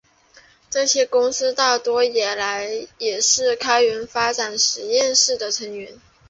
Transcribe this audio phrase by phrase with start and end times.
[0.67, 6.01] 这些公司大多也是开源发展实验室的成员。